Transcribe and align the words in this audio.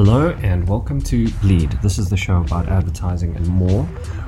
Hello 0.00 0.28
and 0.42 0.68
welcome 0.68 1.00
to 1.00 1.28
Bleed. 1.40 1.72
This 1.82 1.98
is 1.98 2.08
the 2.08 2.16
show 2.16 2.42
about 2.42 2.68
advertising 2.68 3.34
and 3.34 3.48
more 3.48 3.84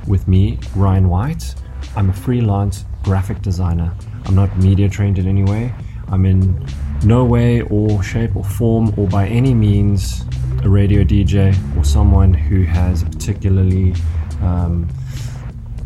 with 0.09 0.27
me, 0.27 0.59
Ryan 0.75 1.09
Whyte. 1.09 1.55
I'm 1.95 2.11
a 2.11 2.13
freelance 2.13 2.85
graphic 3.05 3.41
designer. 3.41 3.95
I'm 4.25 4.35
not 4.35 4.59
media 4.59 4.89
trained 4.89 5.21
in 5.21 5.29
any 5.29 5.45
way. 5.45 5.73
I'm 6.09 6.27
in 6.27 6.67
no 7.05 7.25
way 7.25 7.61
or 7.61 8.03
shape 8.03 8.35
or 8.35 8.43
form 8.43 8.93
or 8.97 9.07
by 9.07 9.29
any 9.29 9.55
means 9.55 10.25
a 10.65 10.69
radio 10.69 11.05
DJ 11.05 11.55
or 11.79 11.85
someone 11.85 12.35
who 12.35 12.65
has 12.65 13.03
a 13.03 13.07
particularly 13.07 13.95
um, 14.43 14.89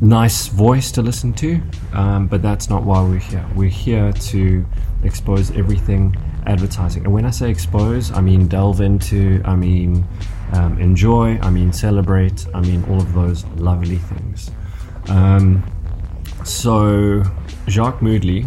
nice 0.01 0.47
voice 0.47 0.91
to 0.93 1.03
listen 1.03 1.35
to, 1.35 1.61
um, 1.93 2.27
but 2.27 2.41
that's 2.41 2.71
not 2.71 2.85
why 2.85 3.03
we're 3.03 3.19
here. 3.19 3.47
We're 3.55 3.69
here 3.69 4.15
to 4.15 4.65
expose 5.03 5.51
everything 5.51 6.17
advertising. 6.47 7.05
And 7.05 7.13
when 7.13 7.25
I 7.25 7.31
say 7.31 7.51
expose, 7.51 8.13
I 8.13 8.21
mean 8.21 8.49
delve 8.49 8.81
into, 8.81 9.43
I 9.45 9.57
mean 9.57 10.07
um, 10.53 10.79
enjoy, 10.79 11.39
I 11.41 11.51
mean 11.51 11.73
celebrate, 11.73 12.47
I 12.55 12.61
mean 12.61 12.85
all 12.85 12.99
of 13.01 13.13
those 13.15 13.45
lovely 13.57 13.99
things. 13.99 14.51
Um, 15.09 15.63
so, 16.45 17.23
Jacque 17.67 18.01
Moodley 18.01 18.47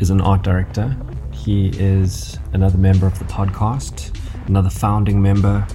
is 0.00 0.10
an 0.10 0.20
art 0.20 0.42
director. 0.42 0.96
He 1.32 1.68
is 1.68 2.38
another 2.52 2.78
member 2.78 3.06
of 3.06 3.18
the 3.18 3.26
podcast, 3.26 4.16
another 4.46 4.70
founding 4.70 5.20
member, 5.20 5.66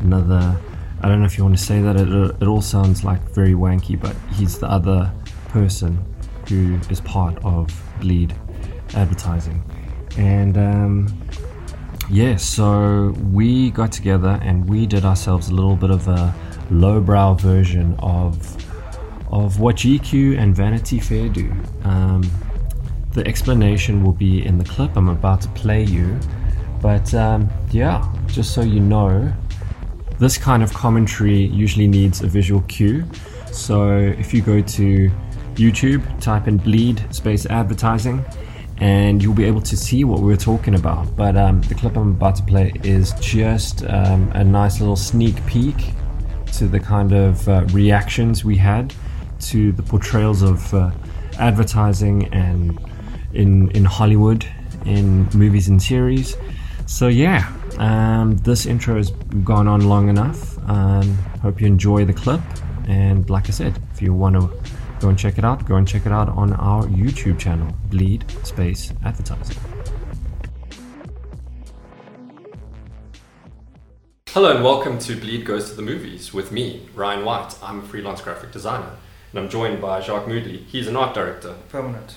another. 0.00 0.58
I 1.00 1.08
don't 1.08 1.20
know 1.20 1.26
if 1.26 1.36
you 1.36 1.44
want 1.44 1.58
to 1.58 1.62
say 1.62 1.80
that. 1.82 1.96
It, 1.96 2.08
it 2.42 2.46
all 2.46 2.62
sounds 2.62 3.04
like 3.04 3.20
very 3.34 3.52
wanky, 3.52 4.00
but 4.00 4.16
he's 4.32 4.58
the 4.58 4.70
other 4.70 5.12
person 5.48 6.02
who 6.48 6.78
is 6.90 7.00
part 7.02 7.36
of 7.44 7.68
Bleed 8.00 8.34
Advertising. 8.94 9.62
And 10.18 10.58
um, 10.58 11.18
yeah, 12.10 12.36
so 12.36 13.14
we 13.32 13.70
got 13.70 13.92
together 13.92 14.38
and 14.42 14.68
we 14.68 14.84
did 14.86 15.04
ourselves 15.04 15.48
a 15.48 15.54
little 15.54 15.76
bit 15.76 15.90
of 15.90 16.08
a 16.08 16.34
lowbrow 16.70 17.34
version 17.34 17.94
of 18.00 18.56
of 19.30 19.60
what 19.60 19.76
GQ 19.76 20.38
and 20.38 20.56
Vanity 20.56 20.98
Fair 20.98 21.28
do. 21.28 21.52
Um, 21.84 22.28
the 23.12 23.26
explanation 23.26 24.02
will 24.02 24.12
be 24.12 24.44
in 24.44 24.58
the 24.58 24.64
clip 24.64 24.96
I'm 24.96 25.08
about 25.08 25.42
to 25.42 25.48
play 25.48 25.84
you, 25.84 26.18
but 26.80 27.12
um, 27.14 27.48
yeah, 27.70 28.10
just 28.26 28.54
so 28.54 28.62
you 28.62 28.80
know, 28.80 29.32
this 30.18 30.38
kind 30.38 30.62
of 30.62 30.72
commentary 30.72 31.42
usually 31.46 31.86
needs 31.86 32.22
a 32.22 32.26
visual 32.26 32.62
cue. 32.62 33.04
So 33.52 33.96
if 33.96 34.32
you 34.34 34.42
go 34.42 34.60
to 34.62 35.10
YouTube, 35.54 36.20
type 36.20 36.48
in 36.48 36.56
bleed 36.56 37.02
space 37.14 37.44
advertising, 37.46 38.24
and 38.78 39.22
you'll 39.22 39.34
be 39.34 39.44
able 39.44 39.60
to 39.60 39.76
see 39.76 40.04
what 40.04 40.20
we're 40.20 40.36
talking 40.36 40.74
about. 40.74 41.14
But 41.16 41.36
um, 41.36 41.62
the 41.62 41.74
clip 41.74 41.96
I'm 41.96 42.10
about 42.10 42.36
to 42.36 42.42
play 42.42 42.72
is 42.84 43.12
just 43.20 43.84
um, 43.84 44.30
a 44.34 44.44
nice 44.44 44.80
little 44.80 44.96
sneak 44.96 45.44
peek 45.46 45.76
to 46.54 46.66
the 46.66 46.80
kind 46.80 47.12
of 47.12 47.48
uh, 47.48 47.64
reactions 47.72 48.44
we 48.44 48.56
had 48.56 48.94
to 49.40 49.72
the 49.72 49.82
portrayals 49.82 50.42
of 50.42 50.72
uh, 50.74 50.90
advertising 51.38 52.32
and 52.32 52.78
in 53.32 53.70
in 53.72 53.84
Hollywood 53.84 54.46
in 54.84 55.28
movies 55.34 55.68
and 55.68 55.82
series. 55.82 56.36
So 56.86 57.08
yeah, 57.08 57.52
um, 57.78 58.36
this 58.38 58.66
intro 58.66 58.96
has 58.96 59.10
gone 59.44 59.68
on 59.68 59.88
long 59.88 60.08
enough. 60.08 60.58
Um, 60.68 61.16
hope 61.42 61.60
you 61.60 61.66
enjoy 61.66 62.04
the 62.04 62.12
clip. 62.12 62.40
And 62.88 63.28
like 63.28 63.48
I 63.48 63.52
said, 63.52 63.78
if 63.92 64.00
you 64.00 64.14
want 64.14 64.36
to 64.36 64.50
go 65.00 65.08
and 65.08 65.18
check 65.18 65.38
it 65.38 65.44
out, 65.44 65.64
go 65.66 65.76
and 65.76 65.86
check 65.86 66.06
it 66.06 66.12
out 66.12 66.28
on 66.28 66.52
our 66.54 66.84
YouTube 66.84 67.38
channel, 67.38 67.72
Bleed 67.90 68.24
Space 68.44 68.92
Advertising. 69.04 69.56
Hello 74.30 74.54
and 74.54 74.64
welcome 74.64 74.98
to 75.00 75.16
Bleed 75.16 75.44
Goes 75.44 75.70
to 75.70 75.76
the 75.76 75.82
Movies 75.82 76.32
with 76.34 76.52
me, 76.52 76.88
Ryan 76.94 77.24
Whyte. 77.24 77.56
I'm 77.62 77.80
a 77.80 77.82
freelance 77.82 78.20
graphic 78.20 78.52
designer 78.52 78.90
and 79.32 79.40
I'm 79.40 79.48
joined 79.48 79.80
by 79.80 80.00
Jacque 80.00 80.26
Moodley. 80.26 80.64
He's 80.66 80.86
an 80.86 80.96
art 80.96 81.14
director. 81.14 81.54
Permanent. 81.68 82.16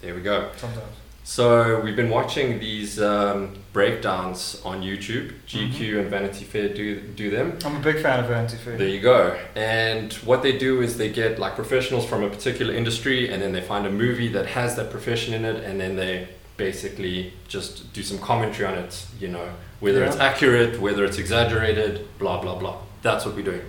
There 0.00 0.14
we 0.14 0.22
go. 0.22 0.50
Sometimes. 0.56 1.01
So 1.24 1.80
we've 1.80 1.94
been 1.94 2.10
watching 2.10 2.58
these 2.58 3.00
um, 3.00 3.54
breakdowns 3.72 4.60
on 4.64 4.82
YouTube. 4.82 5.32
GQ 5.46 6.00
and 6.00 6.10
Vanity 6.10 6.44
Fair 6.44 6.68
do 6.74 7.00
do 7.00 7.30
them. 7.30 7.58
I'm 7.64 7.76
a 7.76 7.80
big 7.80 8.02
fan 8.02 8.20
of 8.20 8.26
Vanity 8.26 8.56
Fair. 8.56 8.76
There 8.76 8.88
you 8.88 9.00
go. 9.00 9.38
And 9.54 10.12
what 10.24 10.42
they 10.42 10.58
do 10.58 10.82
is 10.82 10.98
they 10.98 11.10
get 11.12 11.38
like 11.38 11.54
professionals 11.54 12.04
from 12.06 12.24
a 12.24 12.28
particular 12.28 12.74
industry, 12.74 13.32
and 13.32 13.40
then 13.40 13.52
they 13.52 13.60
find 13.60 13.86
a 13.86 13.90
movie 13.90 14.28
that 14.28 14.46
has 14.46 14.74
that 14.76 14.90
profession 14.90 15.32
in 15.32 15.44
it, 15.44 15.62
and 15.64 15.80
then 15.80 15.94
they 15.96 16.28
basically 16.56 17.32
just 17.48 17.92
do 17.92 18.02
some 18.02 18.18
commentary 18.18 18.66
on 18.66 18.74
it. 18.74 19.06
You 19.20 19.28
know, 19.28 19.48
whether 19.78 20.00
Yeah. 20.00 20.06
it's 20.08 20.16
accurate, 20.16 20.80
whether 20.80 21.04
it's 21.04 21.18
exaggerated, 21.18 22.06
blah 22.18 22.40
blah 22.42 22.56
blah. 22.56 22.78
That's 23.02 23.24
what 23.24 23.36
we're 23.36 23.44
doing. 23.44 23.62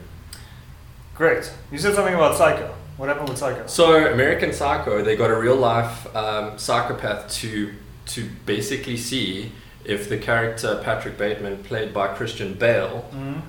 Great. 1.16 1.52
You 1.72 1.78
said 1.78 1.94
something 1.94 2.16
about 2.16 2.36
Psycho. 2.36 2.74
What 2.98 3.10
happened 3.10 3.30
with 3.30 3.38
Psycho? 3.38 3.66
So 3.68 4.12
American 4.14 4.54
Psycho, 4.54 5.04
they 5.04 5.16
got 5.16 5.32
a 5.32 5.36
real 5.40 5.56
life 5.56 6.14
um, 6.16 6.58
psychopath 6.58 7.32
to 7.42 7.74
to 8.06 8.30
basically 8.46 8.98
see 8.98 9.52
if 9.86 10.10
the 10.10 10.18
character 10.18 10.80
Patrick 10.84 11.18
Bateman, 11.18 11.64
played 11.64 11.94
by 11.94 12.08
Christian 12.08 12.54
Bale, 12.54 13.06
Mhm. 13.16 13.42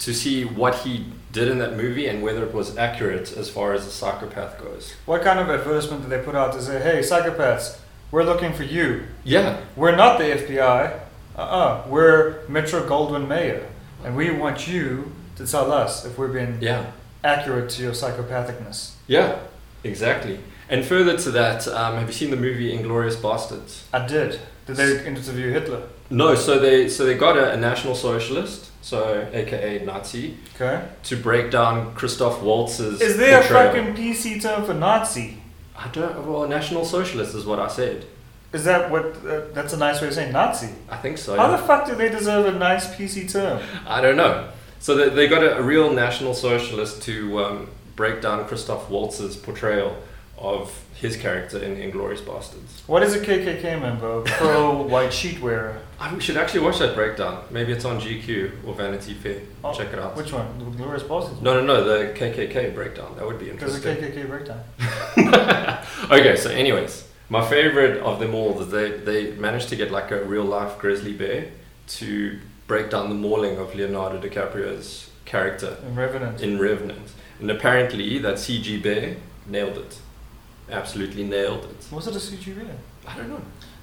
to 0.00 0.12
see 0.14 0.44
what 0.44 0.74
he 0.76 1.06
did 1.32 1.48
in 1.48 1.58
that 1.58 1.76
movie 1.76 2.06
and 2.08 2.22
whether 2.22 2.42
it 2.44 2.52
was 2.52 2.76
accurate 2.76 3.34
as 3.36 3.48
far 3.48 3.72
as 3.72 3.84
the 3.86 3.90
psychopath 3.90 4.58
goes. 4.62 4.94
What 5.06 5.22
kind 5.22 5.38
of 5.40 5.48
advertisement 5.48 6.02
did 6.02 6.10
they 6.10 6.22
put 6.24 6.34
out 6.34 6.52
to 6.52 6.60
say, 6.62 6.78
hey, 6.80 6.98
psychopaths, 7.00 7.76
we're 8.10 8.24
looking 8.24 8.52
for 8.52 8.64
you. 8.64 9.04
Yeah, 9.24 9.56
We're 9.76 9.96
not 9.96 10.18
the 10.18 10.24
FBI. 10.30 10.92
Uh-uh. 11.36 11.82
We're 11.88 12.46
Metro 12.48 12.86
Goldwyn 12.86 13.26
Mayer. 13.26 13.62
And 14.04 14.14
we 14.16 14.30
want 14.30 14.68
you 14.68 15.12
to 15.36 15.46
tell 15.46 15.72
us 15.72 16.04
if 16.04 16.18
we're 16.18 16.28
being 16.28 16.58
yeah, 16.60 16.84
accurate 17.24 17.70
to 17.70 17.82
your 17.82 17.92
psychopathicness. 17.92 18.92
yeah, 19.06 19.38
exactly. 19.84 20.38
And 20.68 20.84
further 20.84 21.18
to 21.18 21.30
that, 21.32 21.68
um, 21.68 21.96
have 21.96 22.06
you 22.08 22.12
seen 22.14 22.30
the 22.30 22.36
movie 22.36 22.76
Inglourious 22.76 23.16
Basterds? 23.16 23.82
I 23.92 24.06
did. 24.06 24.40
Did 24.66 24.76
they 24.76 25.06
interview 25.06 25.50
Hitler? 25.52 25.82
No, 26.08 26.34
so 26.34 26.58
they 26.58 26.88
so 26.88 27.04
they 27.04 27.14
got 27.14 27.36
a, 27.36 27.52
a 27.52 27.56
national 27.56 27.94
socialist, 27.94 28.70
so 28.80 29.28
AKA 29.32 29.84
Nazi, 29.84 30.36
Okay. 30.54 30.86
to 31.04 31.16
break 31.16 31.50
down 31.50 31.94
Christoph 31.94 32.40
Waltz's. 32.42 33.00
Is 33.00 33.16
there 33.16 33.40
a 33.40 33.44
fucking 33.44 33.94
PC 33.94 34.40
term 34.40 34.64
for 34.64 34.74
Nazi? 34.74 35.38
I 35.76 35.88
don't. 35.88 36.26
Well, 36.26 36.46
national 36.48 36.84
socialist 36.84 37.34
is 37.34 37.44
what 37.44 37.58
I 37.58 37.68
said. 37.68 38.04
Is 38.52 38.64
that 38.64 38.90
what? 38.90 39.04
Uh, 39.26 39.40
that's 39.52 39.72
a 39.72 39.78
nice 39.78 40.00
way 40.00 40.08
of 40.08 40.14
saying 40.14 40.32
Nazi. 40.32 40.68
I 40.88 40.96
think 40.98 41.18
so. 41.18 41.36
How 41.36 41.50
yeah. 41.50 41.56
the 41.56 41.62
fuck 41.66 41.86
do 41.86 41.94
they 41.94 42.08
deserve 42.08 42.46
a 42.54 42.58
nice 42.58 42.86
PC 42.94 43.30
term? 43.30 43.60
I 43.86 44.00
don't 44.00 44.16
know. 44.16 44.48
So 44.82 44.96
they, 44.96 45.10
they 45.10 45.28
got 45.28 45.44
a, 45.44 45.58
a 45.58 45.62
real 45.62 45.92
national 45.92 46.34
socialist 46.34 47.02
to 47.02 47.38
um, 47.44 47.68
break 47.94 48.20
down 48.20 48.44
Christoph 48.48 48.90
Waltz's 48.90 49.36
portrayal 49.36 49.96
of 50.36 50.76
his 50.94 51.16
character 51.16 51.58
in 51.62 51.76
Inglourious 51.76 52.20
Basterds. 52.20 52.80
What 52.88 53.04
is 53.04 53.14
a 53.14 53.20
KKK 53.20 53.80
member? 53.80 54.22
Pro 54.22 54.82
white 54.82 55.12
sheet 55.12 55.40
wearer. 55.40 55.80
I 56.00 56.12
we 56.12 56.20
should 56.20 56.36
actually 56.36 56.60
watch 56.60 56.80
that 56.80 56.96
breakdown. 56.96 57.44
Maybe 57.52 57.70
it's 57.70 57.84
on 57.84 58.00
GQ 58.00 58.66
or 58.66 58.74
Vanity 58.74 59.14
Fair. 59.14 59.42
Oh, 59.62 59.72
Check 59.72 59.92
it 59.92 60.00
out. 60.00 60.16
Which 60.16 60.32
one? 60.32 60.58
The 60.58 60.64
Glorious 60.64 61.04
Bastards? 61.04 61.40
No, 61.40 61.54
no, 61.54 61.64
no. 61.64 61.84
The 61.84 62.12
KKK 62.14 62.74
breakdown. 62.74 63.14
That 63.16 63.24
would 63.24 63.38
be 63.38 63.50
There's 63.50 63.84
a 63.84 63.88
interesting. 63.88 64.24
KKK 64.24 64.28
breakdown. 64.28 64.64
okay, 66.10 66.34
so 66.34 66.50
anyways, 66.50 67.08
my 67.28 67.48
favorite 67.48 68.02
of 68.02 68.18
them 68.18 68.34
all 68.34 68.60
is 68.60 68.70
they 68.72 68.90
they 68.90 69.30
managed 69.36 69.68
to 69.68 69.76
get 69.76 69.92
like 69.92 70.10
a 70.10 70.24
real 70.24 70.44
life 70.44 70.76
grizzly 70.80 71.12
bear 71.12 71.50
to 71.86 72.40
break 72.66 72.90
down 72.90 73.08
the 73.08 73.14
mauling 73.14 73.58
of 73.58 73.74
Leonardo 73.74 74.20
DiCaprio's 74.20 75.10
character 75.24 75.76
In 75.86 75.94
Revenant. 75.94 76.40
in 76.40 76.58
Revenant, 76.58 77.12
and 77.40 77.50
apparently 77.50 78.18
that 78.18 78.34
CG 78.36 78.82
bear 78.82 79.16
nailed 79.46 79.78
it, 79.78 79.98
absolutely 80.70 81.24
nailed 81.24 81.64
it. 81.64 81.86
Was 81.92 82.06
it 82.06 82.14
a 82.16 82.18
CG 82.18 82.54
bear? 82.56 82.76
I 83.06 83.16
don't 83.16 83.28
know. 83.28 83.40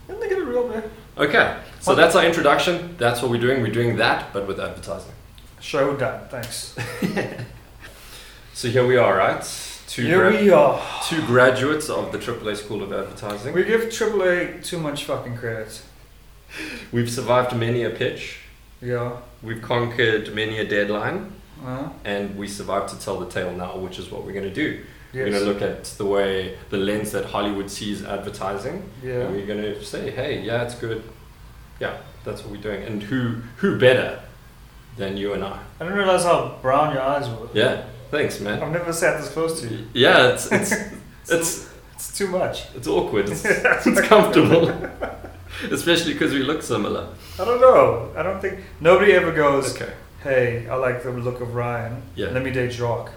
Didn't 0.07 0.21
they 0.21 0.29
get 0.29 0.39
a 0.39 0.45
real 0.45 0.67
bear? 0.67 0.83
Okay, 1.17 1.57
so 1.79 1.91
What- 1.91 1.95
that's 1.97 2.15
our 2.15 2.23
introduction. 2.25 2.95
That's 2.97 3.21
what 3.21 3.29
we're 3.31 3.41
doing. 3.41 3.61
We're 3.61 3.71
doing 3.73 3.97
that, 3.97 4.33
but 4.33 4.47
with 4.47 4.59
advertising. 4.59 5.11
Show 5.59 5.95
done. 5.97 6.27
Thanks. 6.29 6.75
So 8.53 8.67
here 8.67 8.85
we 8.85 8.97
are, 8.97 9.15
right? 9.15 9.41
Two 9.87 10.01
Here 10.05 10.29
we 10.29 10.49
are. 10.49 10.81
two 11.07 11.21
graduates 11.25 11.89
of 11.89 12.11
the 12.11 12.17
AAA 12.17 12.57
School 12.57 12.83
of 12.83 12.91
Advertising. 12.91 13.53
We 13.53 13.63
give 13.63 13.81
AAA 13.89 14.63
too 14.65 14.77
much 14.79 15.05
fucking 15.05 15.37
credit. 15.37 15.81
We've 16.91 17.09
survived 17.09 17.55
many 17.55 17.83
a 17.83 17.89
pitch. 17.89 18.39
Yeah. 18.81 19.17
We've 19.43 19.61
conquered 19.61 20.33
many 20.33 20.59
a 20.59 20.65
deadline, 20.65 21.33
Uh, 21.65 21.89
and 22.05 22.37
we 22.37 22.47
survived 22.47 22.87
to 22.89 22.97
tell 22.99 23.19
the 23.19 23.25
tale 23.29 23.51
now, 23.51 23.75
which 23.77 23.99
is 23.99 24.09
what 24.09 24.23
we're 24.25 24.31
going 24.33 24.45
to 24.53 24.53
do. 24.53 24.79
We're 25.13 25.29
going 25.29 25.43
to 25.43 25.49
look 25.51 25.61
at 25.61 25.83
the 25.97 26.05
way, 26.05 26.57
the 26.69 26.77
lens 26.77 27.11
that 27.11 27.25
Hollywood 27.25 27.69
sees 27.69 28.05
advertising, 28.05 28.77
and 29.01 29.09
Yeah. 29.11 29.27
we're 29.27 29.45
going 29.45 29.61
to 29.61 29.83
say, 29.83 30.11
hey, 30.11 30.41
yeah, 30.41 30.63
it's 30.63 30.75
good. 30.75 31.01
Yeah, 31.81 31.97
that's 32.23 32.43
what 32.43 32.51
we're 32.51 32.61
doing. 32.61 32.83
And 32.83 33.03
who 33.03 33.41
who 33.57 33.77
better 33.77 34.19
than 34.97 35.17
you 35.17 35.33
and 35.33 35.43
I? 35.43 35.57
I 35.79 35.83
didn't 35.83 35.97
realize 35.97 36.23
how 36.23 36.55
brown 36.61 36.93
your 36.93 37.01
eyes 37.03 37.27
were. 37.27 37.47
Yeah, 37.53 37.83
thanks, 38.11 38.39
man. 38.39 38.61
I've 38.63 38.71
never 38.71 38.93
sat 38.93 39.19
this 39.19 39.29
close 39.31 39.59
to 39.61 39.67
you. 39.67 39.79
Yeah, 39.93 40.29
it's 40.33 40.45
it's 40.51 40.71
it's 41.29 41.69
It's 41.95 42.17
too 42.17 42.27
much. 42.27 42.55
it's 42.77 42.87
awkward. 42.87 43.27
It's, 43.29 43.43
it's 43.87 44.01
comfortable, 44.07 44.63
especially 45.71 46.13
because 46.13 46.31
we 46.33 46.39
look 46.39 46.61
similar. 46.61 47.07
I 47.39 47.45
don't 47.45 47.61
know. 47.61 48.11
I 48.15 48.23
don't 48.23 48.39
think 48.41 48.59
nobody 48.79 49.13
ever 49.13 49.31
goes. 49.31 49.75
Okay. 49.75 49.93
hey, 50.23 50.67
I 50.69 50.75
like 50.75 51.03
the 51.03 51.11
look 51.11 51.41
of 51.41 51.55
Ryan. 51.55 52.01
Yeah. 52.15 52.27
Let 52.29 52.43
me 52.43 52.51
date 52.51 52.71
Jacque. 52.71 53.11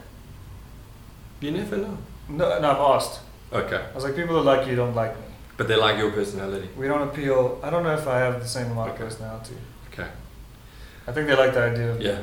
You 1.41 1.51
never 1.51 1.77
know. 1.77 1.99
No, 2.29 2.61
no, 2.61 2.71
I've 2.71 2.79
asked. 2.97 3.21
Okay, 3.53 3.85
I 3.91 3.95
was 3.95 4.05
like, 4.05 4.17
people 4.17 4.37
that 4.37 4.43
like 4.43 4.67
you 4.69 4.77
don't 4.77 4.95
like 4.95 5.15
me. 5.17 5.27
but 5.57 5.69
they 5.69 5.77
like 5.77 5.99
your 5.99 6.11
personality. 6.11 6.69
We 6.77 6.87
don't 6.89 7.03
appeal. 7.09 7.61
I 7.63 7.69
don't 7.71 7.83
know 7.83 7.95
if 7.95 8.07
I 8.07 8.19
have 8.21 8.41
the 8.41 8.49
same 8.49 8.71
amount 8.71 8.93
Okay. 8.93 9.03
of 9.03 9.09
personality. 9.09 9.57
Okay. 9.93 10.09
I 11.07 11.13
think 11.13 11.27
they 11.27 11.37
like 11.37 11.53
the 11.53 11.63
idea 11.63 11.95
me. 11.95 12.05
Yeah. 12.05 12.23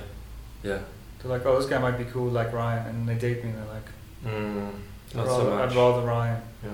Yeah. 0.63 0.80
They're 1.22 1.31
like, 1.31 1.45
oh, 1.45 1.57
this 1.60 1.69
guy 1.69 1.77
might 1.80 1.98
be 1.98 2.06
cool 2.06 2.30
like 2.31 2.51
Ryan, 2.54 2.88
and 2.88 3.07
they 3.10 3.15
date 3.15 3.44
me, 3.44 3.50
and 3.51 3.60
they're 3.60 3.74
like, 3.74 3.89
Mm, 4.25 4.72
I'd 5.12 5.15
not 5.18 5.27
rather, 5.27 5.44
so 5.44 5.50
much. 5.50 5.69
I'd 5.72 5.75
rather 5.75 6.07
Ryan. 6.07 6.42
Yeah. 6.63 6.69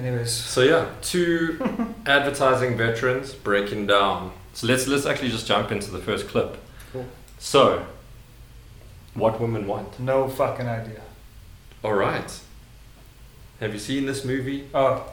Anyways, 0.00 0.32
So 0.32 0.62
yeah, 0.62 0.86
two 1.02 1.58
advertising 2.06 2.76
veterans 2.78 3.34
breaking 3.34 3.86
down. 3.86 4.32
So 4.54 4.66
let's 4.66 4.86
let's 4.88 5.04
actually 5.04 5.28
just 5.30 5.46
jump 5.46 5.70
into 5.70 5.90
the 5.90 5.98
first 5.98 6.26
clip. 6.28 6.56
Cool. 6.92 7.04
So, 7.38 7.84
what 9.14 9.38
women 9.40 9.66
want. 9.66 10.00
no 10.00 10.26
fucking 10.28 10.66
idea. 10.66 11.02
All 11.84 11.92
right. 11.92 12.30
Have 13.60 13.74
you 13.74 13.78
seen 13.78 14.06
this 14.06 14.24
movie? 14.24 14.68
Oh, 14.74 15.04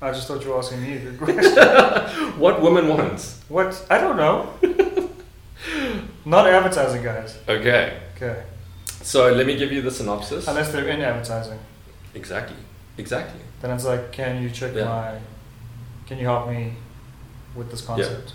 I 0.00 0.12
just 0.12 0.28
thought 0.28 0.44
you 0.44 0.50
were 0.50 0.58
asking 0.58 0.82
me 0.82 0.92
a 0.94 1.00
good 1.00 1.18
question. 1.18 2.38
What 2.38 2.62
woman 2.62 2.86
wants? 2.88 3.40
what? 3.48 3.84
I 3.90 3.98
don't 3.98 4.16
know. 4.16 4.54
Not 6.24 6.46
advertising 6.46 7.02
guys. 7.02 7.36
Okay. 7.48 7.98
Okay. 8.16 8.42
So 9.02 9.32
let 9.32 9.46
me 9.46 9.56
give 9.56 9.72
you 9.72 9.82
the 9.82 9.90
synopsis. 9.90 10.46
Unless 10.46 10.70
they're 10.72 10.88
in 10.88 11.00
advertising. 11.00 11.58
Exactly. 12.14 12.56
Exactly. 12.98 13.40
Then 13.60 13.70
it's 13.70 13.84
like, 13.84 14.12
can 14.12 14.42
you 14.42 14.50
check 14.50 14.74
Yeah. 14.74 14.84
my, 14.84 15.18
can 16.06 16.18
you 16.18 16.26
help 16.26 16.48
me 16.48 16.74
with 17.54 17.70
this 17.70 17.80
concept? 17.80 18.28
Yeah. 18.28 18.34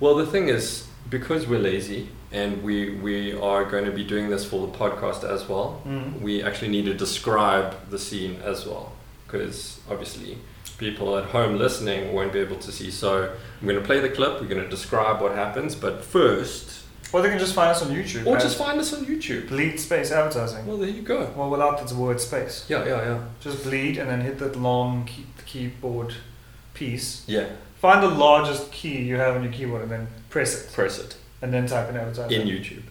Well, 0.00 0.14
the 0.14 0.26
thing 0.26 0.48
is, 0.48 0.86
because 1.10 1.46
we're 1.46 1.58
lazy 1.60 2.08
and 2.32 2.62
we 2.62 2.90
we 2.96 3.32
are 3.38 3.64
going 3.64 3.84
to 3.84 3.92
be 3.92 4.04
doing 4.04 4.28
this 4.30 4.44
for 4.44 4.66
the 4.66 4.72
podcast 4.72 5.24
as 5.24 5.48
well, 5.48 5.80
Mm. 5.86 6.20
we 6.20 6.42
actually 6.42 6.68
need 6.70 6.84
to 6.86 6.94
describe 6.94 7.74
the 7.90 7.98
scene 7.98 8.40
as 8.44 8.66
well, 8.66 8.92
because 9.26 9.80
obviously 9.90 10.38
people 10.78 11.16
at 11.16 11.24
home 11.26 11.56
listening 11.56 12.12
won't 12.12 12.32
be 12.32 12.40
able 12.40 12.56
to 12.56 12.70
see. 12.72 12.90
So 12.90 13.32
I'm 13.60 13.66
going 13.66 13.80
to 13.80 13.86
play 13.86 14.00
the 14.00 14.10
clip. 14.10 14.40
We're 14.40 14.48
going 14.48 14.62
to 14.62 14.68
describe 14.68 15.22
what 15.22 15.34
happens, 15.34 15.74
but 15.74 16.04
first, 16.04 16.80
Or 17.12 17.22
they 17.22 17.28
can 17.30 17.38
just 17.38 17.54
find 17.54 17.70
us 17.70 17.82
on 17.82 17.88
YouTube. 17.88 18.26
or 18.26 18.36
just 18.38 18.58
find 18.58 18.78
us 18.80 18.92
on 18.92 19.04
YouTube. 19.06 19.48
bleed 19.48 19.78
space 19.78 20.10
advertising. 20.10 20.66
Well, 20.66 20.76
there 20.76 20.88
you 20.88 21.02
go. 21.02 21.30
Well, 21.36 21.48
without 21.50 21.86
the 21.86 21.94
word 21.94 22.20
space. 22.20 22.64
Yeah, 22.68 22.84
yeah, 22.84 23.04
yeah. 23.04 23.22
Just 23.40 23.62
bleed 23.64 23.96
and 23.96 24.10
then 24.10 24.20
hit 24.22 24.38
that 24.40 24.56
long 24.56 25.04
key, 25.04 25.24
keyboard 25.46 26.14
piece. 26.74 27.22
Yeah, 27.26 27.46
Find 27.80 28.02
the 28.02 28.08
largest 28.08 28.72
key 28.72 29.02
you 29.02 29.16
have 29.16 29.36
on 29.36 29.44
your 29.44 29.52
keyboard 29.52 29.82
and 29.82 29.90
then 29.90 30.08
press 30.30 30.64
it. 30.64 30.72
press 30.72 30.98
it 30.98 31.14
And 31.42 31.52
then 31.54 31.66
type 31.66 31.88
in 31.90 31.96
advertising. 31.96 32.40
in 32.40 32.48
YouTube. 32.48 32.82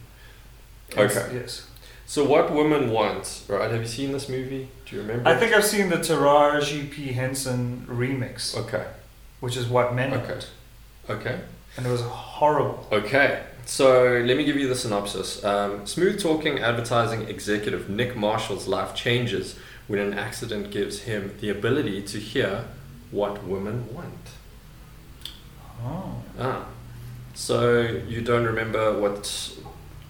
It's- 0.92 1.18
Okay. 1.18 1.36
Yes. 1.36 1.68
So, 2.08 2.24
what 2.24 2.52
woman 2.54 2.92
wants? 2.92 3.44
Right? 3.48 3.70
Have 3.72 3.82
you 3.82 3.88
seen 3.88 4.12
this 4.12 4.30
movie? 4.30 4.70
Do 4.86 4.96
you 4.96 5.02
remember? 5.02 5.28
I 5.28 5.36
think 5.36 5.54
I've 5.54 5.66
seen 5.66 5.90
the 5.90 5.98
Taraji 5.98 6.90
P. 6.92 7.14
Henson 7.14 7.86
remix, 7.90 8.56
Okay. 8.56 8.86
which 9.40 9.58
is 9.58 9.66
what 9.68 9.96
men 9.96 10.14
Okay. 10.14 10.32
want. 10.34 10.48
Okay. 11.10 11.40
And 11.78 11.86
it 11.86 11.90
was 11.90 12.02
horrible. 12.02 12.88
Okay, 12.92 13.44
so 13.66 14.22
let 14.26 14.38
me 14.38 14.44
give 14.46 14.56
you 14.56 14.68
the 14.68 14.76
synopsis. 14.76 15.44
Um, 15.44 15.86
smooth 15.86 16.22
talking 16.22 16.60
advertising 16.60 17.24
executive 17.28 17.90
Nick 17.90 18.16
Marshall's 18.16 18.68
life 18.68 18.96
changes 18.96 19.58
when 19.88 20.00
an 20.00 20.14
accident 20.14 20.72
gives 20.72 21.02
him 21.02 21.36
the 21.42 21.50
ability 21.50 22.02
to 22.04 22.18
hear 22.20 22.66
what 23.12 23.44
women 23.46 23.94
want. 23.94 24.14
Oh. 25.84 26.16
Ah, 26.40 26.66
so 27.34 27.82
you 27.82 28.22
don't 28.22 28.46
remember 28.46 28.98
what, 29.00 29.54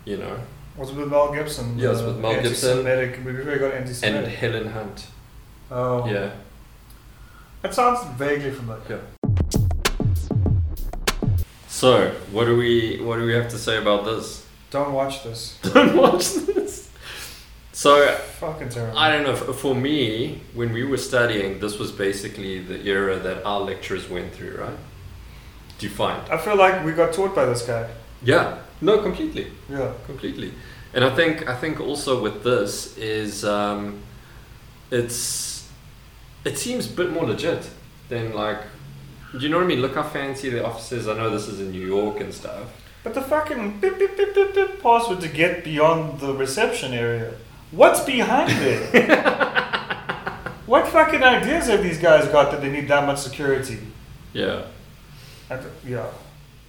you 0.05 0.17
know, 0.17 0.39
Was 0.77 0.91
it 0.91 0.95
with 0.95 1.09
Mel 1.09 1.33
Gibson? 1.33 1.77
Yes, 1.77 2.01
with 2.01 2.17
Mel 2.19 2.33
Gibson. 2.41 2.85
anti-Semitic- 2.87 3.23
got 3.59 3.71
and 3.71 3.73
anti-Semitic. 3.73 4.33
Helen 4.35 4.67
Hunt. 4.69 5.07
oh. 5.71 6.07
Yeah. 6.07 6.31
It 7.63 7.73
sounds 7.73 8.05
vaguely 8.17 8.51
familiar. 8.51 8.81
Yeah. 9.23 9.24
So, 11.75 12.11
what 12.31 12.45
do 12.45 12.55
we 12.55 13.01
what 13.01 13.17
do 13.17 13.25
we 13.25 13.33
have 13.33 13.49
to 13.49 13.57
say 13.57 13.75
about 13.77 14.05
this? 14.05 14.45
Don't 14.71 14.93
watch 14.93 15.25
this. 15.25 15.59
Don't 15.73 15.97
watch 15.97 16.33
this. 16.33 16.89
So, 17.73 18.07
Fucking 18.39 18.69
terrible. 18.69 18.97
I 18.97 19.11
don't 19.11 19.23
know. 19.23 19.35
For 19.35 19.75
me, 19.75 20.39
when 20.53 20.71
we 20.71 20.85
were 20.85 20.95
studying, 21.11 21.59
this 21.59 21.77
was 21.77 21.91
basically 21.91 22.59
the 22.59 22.79
era 22.87 23.19
that 23.19 23.43
our 23.45 23.59
lecturers 23.59 24.09
went 24.09 24.31
through, 24.33 24.55
right? 24.55 24.77
Do 25.77 25.85
you 25.85 25.91
find? 25.93 26.21
I 26.29 26.37
feel 26.37 26.55
like 26.55 26.85
we 26.85 26.93
got 26.93 27.11
taught 27.11 27.35
by 27.35 27.43
this 27.43 27.63
guy. 27.63 27.89
Yeah. 28.23 28.59
No, 28.79 29.01
completely, 29.01 29.51
Yeah. 29.69 29.91
completely. 30.05 30.53
And 30.93 31.03
I 31.03 31.13
think 31.13 31.49
I 31.49 31.55
think 31.57 31.81
also 31.81 32.21
with 32.21 32.41
this 32.45 32.97
is 32.97 33.43
um, 33.43 33.99
it's 34.91 35.67
it 36.45 36.57
seems 36.57 36.89
a 36.89 36.93
bit 36.93 37.11
more 37.11 37.25
legit 37.25 37.69
than 38.07 38.33
like. 38.33 38.61
Do 39.37 39.43
you 39.43 39.49
know 39.49 39.57
what 39.57 39.65
I 39.65 39.67
mean? 39.67 39.81
Look 39.81 39.95
how 39.95 40.03
fancy 40.03 40.49
the 40.49 40.65
office 40.65 40.91
is. 40.91 41.07
I 41.07 41.15
know 41.17 41.29
this 41.29 41.47
is 41.47 41.59
in 41.59 41.71
New 41.71 41.85
York 41.85 42.19
and 42.19 42.33
stuff. 42.33 42.69
But 43.03 43.13
the 43.13 43.21
fucking 43.21 43.79
beep, 43.79 43.99
beep, 43.99 44.17
beep, 44.17 44.33
beep, 44.33 44.55
beep 44.55 44.81
password 44.81 45.21
to 45.21 45.27
get 45.27 45.63
beyond 45.63 46.19
the 46.19 46.33
reception 46.33 46.93
area. 46.93 47.33
What's 47.71 47.99
behind 48.01 48.51
it? 48.51 49.09
what 50.65 50.87
fucking 50.87 51.21
ideas 51.21 51.67
have 51.67 51.83
these 51.83 51.99
guys 51.99 52.27
got 52.29 52.51
that 52.51 52.61
they 52.61 52.71
need 52.71 52.87
that 52.87 53.05
much 53.05 53.19
security? 53.19 53.79
Yeah. 54.33 54.65
I 55.49 55.57
th- 55.57 55.69
yeah. 55.85 56.07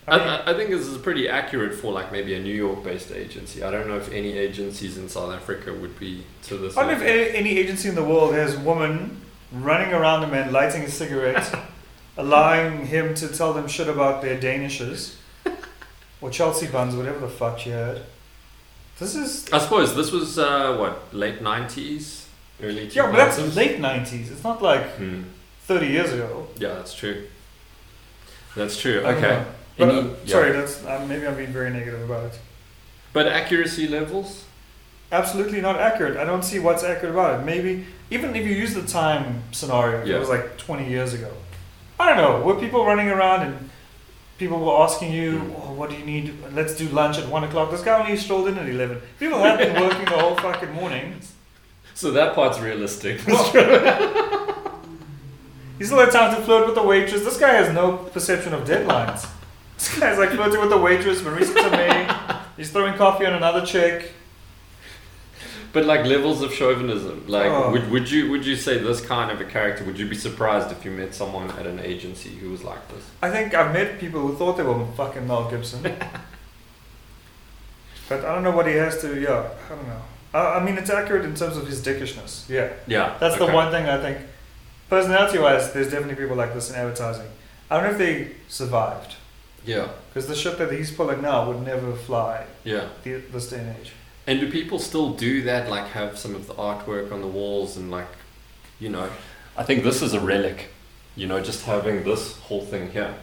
I, 0.09 0.15
I 0.15 0.19
mean, 0.19 0.29
I, 0.29 0.51
I 0.51 0.55
think 0.55 0.71
this 0.71 0.87
is 0.87 0.99
pretty 0.99 1.29
accurate 1.29 1.75
for 1.75 1.93
like 1.93 2.13
maybe 2.13 2.35
a 2.35 2.41
New 2.41 2.55
York 2.55 2.85
based 2.85 3.11
agency. 3.13 3.63
I 3.63 3.71
don't 3.71 3.89
know 3.89 3.97
if 3.97 4.13
any 4.13 4.33
agencies 4.33 4.99
in 4.99 5.09
South 5.09 5.33
Africa 5.33 5.73
would 5.73 5.99
be 5.99 6.25
to 6.45 6.57
this. 6.57 6.77
I 6.77 6.83
don't 6.83 6.99
know 6.99 7.05
if 7.05 7.11
any, 7.11 7.37
any 7.37 7.59
agency 7.59 7.89
in 7.89 7.95
the 7.95 8.05
world 8.05 8.35
has 8.35 8.55
a 8.55 8.61
woman 8.61 9.21
running 9.53 9.93
around 9.93 10.23
a 10.23 10.29
man, 10.29 10.53
lighting 10.53 10.83
a 10.83 10.91
cigarette, 10.91 11.53
allowing 12.17 12.87
him 12.87 13.15
to 13.15 13.29
tell 13.29 13.53
them 13.53 13.69
shit 13.69 13.89
about 13.89 14.23
their 14.23 14.39
Danishes 14.39 15.15
or 16.21 16.31
Chelsea 16.31 16.67
buns, 16.67 16.95
whatever 16.97 17.21
the 17.21 17.29
fuck 17.29 17.65
you 17.67 17.73
had. 17.73 18.03
This 18.99 19.15
is 19.15 19.53
I 19.53 19.59
suppose 19.59 19.95
this 19.95 20.11
was 20.11 20.39
uh, 20.39 20.77
what 20.79 21.15
late 21.15 21.43
nineties, 21.43 22.29
early 22.63 22.87
2000s. 22.89 22.95
yeah, 22.95 23.11
but 23.11 23.17
that's 23.17 23.57
late 23.57 23.79
nineties. 23.81 24.31
It's 24.31 24.43
not 24.45 24.63
like 24.63 24.87
Hmm. 24.97 25.23
thirty 25.67 25.89
years 25.89 26.13
ago. 26.13 26.49
Yeah, 26.57 26.75
that's 26.75 26.95
true. 26.95 27.27
That's 28.57 28.81
true. 28.81 29.01
Okay. 29.01 29.45
But, 29.77 29.89
Any- 29.91 29.99
uh, 29.99 30.03
yeah. 30.25 30.33
Sorry, 30.33 30.53
that's 30.53 30.83
uh, 30.85 31.05
maybe 31.07 31.27
I'm 31.27 31.37
being 31.37 31.53
very 31.53 31.71
negative 31.71 32.03
about 32.09 32.25
it. 32.33 32.39
But 33.13 33.27
accuracy 33.29 33.87
levels. 33.89 34.45
Absolutely 35.13 35.61
not 35.61 35.77
accurate. 35.79 36.17
I 36.17 36.25
don't 36.25 36.43
see 36.43 36.59
what's 36.59 36.83
accurate 36.83 37.13
about 37.15 37.41
it. 37.41 37.45
Maybe 37.45 37.85
even 38.11 38.35
if 38.35 38.45
you 38.47 38.53
use 38.53 38.73
the 38.75 38.83
time 38.83 39.43
scenario, 39.53 40.05
Yeah. 40.05 40.17
it 40.17 40.19
was 40.21 40.29
like 40.31 40.57
20 40.59 40.89
years 40.89 41.13
ago. 41.15 41.31
I 41.99 42.07
don't 42.09 42.17
know. 42.17 42.41
Were 42.45 42.57
people 42.61 42.85
running 42.85 43.09
around 43.09 43.43
and 43.47 43.71
people 44.39 44.59
were 44.61 44.77
asking 44.83 45.13
you, 45.13 45.39
Hmm. 45.39 45.53
oh, 45.57 45.73
"What 45.73 45.91
do 45.91 45.97
you 45.97 46.05
need? 46.05 46.35
Let's 46.53 46.75
do 46.77 46.89
lunch 46.89 47.19
at 47.19 47.27
one 47.29 47.45
o'clock." 47.45 47.71
This 47.71 47.83
guy 47.83 47.99
only 48.01 48.17
strolled 48.17 48.49
in 48.49 48.59
at 48.59 48.69
11. 48.69 49.01
People 49.19 49.39
have 49.39 49.59
been 49.59 49.81
working 49.81 50.05
the 50.05 50.19
whole 50.19 50.37
fucking 50.37 50.73
morning. 50.75 51.21
So 51.95 52.11
that 52.13 52.35
part's 52.35 52.59
realistic. 52.61 53.21
He 55.79 55.85
still 55.85 55.99
had 55.99 56.11
time 56.11 56.35
to 56.35 56.41
flirt 56.43 56.65
with 56.65 56.75
the 56.75 56.83
waitress. 56.83 57.23
This 57.23 57.37
guy 57.39 57.53
has 57.53 57.71
no 57.75 57.99
perception 57.99 58.55
of 58.55 58.67
deadlines. 58.67 59.27
This 59.77 59.99
guy's 59.99 60.19
like 60.19 60.31
flirting 60.31 60.59
with 60.61 60.71
the 60.71 60.79
waitress, 60.79 61.21
Marisa 61.21 61.53
Tomei. 61.55 62.41
He's 62.57 62.71
throwing 62.71 62.95
coffee 62.95 63.27
on 63.27 63.35
another 63.35 63.61
chick. 63.67 64.13
But 65.77 65.85
like 65.85 66.07
levels 66.07 66.41
of 66.41 66.55
chauvinism. 66.55 67.17
Like, 67.29 67.51
Oh. 67.53 67.71
would, 67.73 67.91
would 67.91 68.11
you 68.11 68.31
would 68.31 68.47
you 68.51 68.57
say 68.57 68.79
this 68.79 69.01
kind 69.15 69.31
of 69.31 69.39
a 69.47 69.49
character? 69.57 69.85
Would 69.85 69.99
you 69.99 70.09
be 70.09 70.17
surprised 70.17 70.73
if 70.73 70.87
you 70.87 70.91
met 70.91 71.15
someone 71.15 71.51
at 71.61 71.67
an 71.67 71.79
agency 71.93 72.31
who 72.41 72.49
was 72.55 72.63
like 72.65 72.83
this? 72.93 73.05
I 73.27 73.29
think 73.31 73.53
I've 73.55 73.73
met 73.75 73.99
people 74.05 74.21
who 74.27 74.33
thought 74.39 74.57
they 74.57 74.63
were 74.63 74.87
fucking 74.97 75.27
Mel 75.27 75.51
Gibson. 75.51 75.83
but 78.09 78.19
I 78.25 78.29
don't 78.35 78.43
know 78.43 78.53
what 78.59 78.67
he 78.67 78.73
has 78.75 79.01
to, 79.03 79.09
yeah, 79.21 79.51
I 79.67 79.69
don't 79.75 79.87
know. 79.93 80.03
I, 80.33 80.41
I 80.57 80.65
mean, 80.65 80.79
it's 80.79 80.89
accurate 80.91 81.25
in 81.27 81.35
terms 81.35 81.57
of 81.59 81.67
his 81.67 81.83
dickishness. 81.85 82.49
Yeah. 82.49 82.69
Yeah. 82.87 83.17
That's 83.21 83.37
the 83.37 83.47
one 83.61 83.71
thing 83.71 83.85
I 83.87 83.99
think, 84.01 84.19
personality 84.89 85.39
wise, 85.39 85.73
there's 85.75 85.91
definitely 85.91 86.15
people 86.23 86.37
like 86.37 86.55
this 86.55 86.71
in 86.71 86.77
advertising. 86.77 87.29
I 87.71 87.75
don't 87.77 87.85
know 87.85 87.91
if 87.93 87.99
they 87.99 88.31
survived. 88.49 89.17
Yeah. 89.67 89.89
Because 90.09 90.27
the 90.29 90.35
shit 90.37 90.57
that 90.59 90.73
he's 90.73 90.91
pulling 90.91 91.21
now 91.21 91.49
would 91.49 91.63
never 91.67 91.93
fly 91.95 92.47
Yeah. 92.65 92.89
the, 93.03 93.15
this 93.33 93.51
day 93.51 93.59
and 93.59 93.77
age. 93.79 93.93
And 94.27 94.41
do 94.41 94.51
people 94.51 94.79
still 94.79 95.11
do 95.11 95.43
that? 95.43 95.69
Like 95.71 95.89
have 95.89 96.19
some 96.19 96.35
of 96.35 96.47
the 96.47 96.55
artwork 96.55 97.13
on 97.13 97.21
the 97.21 97.29
walls 97.29 97.77
and 97.77 97.91
like, 97.91 98.09
you 98.81 98.89
know, 98.89 99.09
I 99.57 99.63
think 99.63 99.85
this 99.85 100.03
is 100.03 100.15
a 100.15 100.21
relic. 100.21 100.71
You 101.15 101.27
know, 101.27 101.41
just 101.41 101.65
having 101.65 102.05
this 102.05 102.37
whole 102.41 102.61
thing 102.61 102.91
here, 102.91 103.15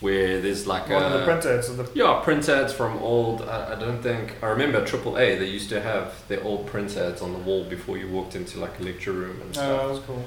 where 0.00 0.42
there's 0.42 0.66
like 0.66 0.90
One 0.90 1.02
of 1.02 1.12
the 1.12 1.22
a 1.22 1.24
print 1.24 1.46
ads 1.46 1.70
of 1.70 1.78
the. 1.78 1.90
yeah 1.94 2.20
print 2.22 2.46
ads 2.48 2.72
from 2.72 2.98
old. 2.98 3.42
I, 3.42 3.72
I 3.72 3.74
don't 3.76 4.02
think 4.02 4.36
I 4.42 4.48
remember 4.48 4.82
AAA. 4.82 5.38
They 5.38 5.46
used 5.46 5.70
to 5.70 5.80
have 5.80 6.26
their 6.28 6.42
old 6.44 6.66
print 6.66 6.96
ads 6.96 7.22
on 7.22 7.32
the 7.32 7.38
wall 7.38 7.64
before 7.64 7.96
you 7.96 8.08
walked 8.08 8.34
into 8.34 8.58
like 8.60 8.78
a 8.78 8.82
lecture 8.82 9.12
room 9.12 9.40
and 9.40 9.54
stuff. 9.54 9.80
Oh, 9.80 9.86
that 9.86 9.94
was 9.94 10.04
cool. 10.04 10.24